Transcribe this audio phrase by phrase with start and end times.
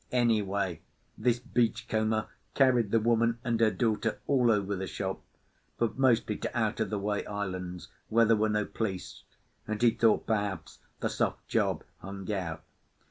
[0.11, 0.81] Anyway,
[1.15, 5.21] this beachcomber carried the woman and her daughter all over the shop,
[5.77, 9.21] but mostly to out of the way islands, where there were no police,
[9.67, 12.63] and he thought, perhaps, the soft job hung out.